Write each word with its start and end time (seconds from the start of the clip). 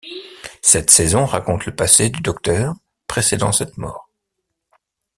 Cette 0.63 0.89
saison 0.89 1.25
raconte 1.25 1.67
le 1.67 1.75
passé 1.75 2.09
du 2.09 2.21
Docteur 2.21 2.73
précédant 3.05 3.51
cette 3.51 3.77
mort. 3.77 4.09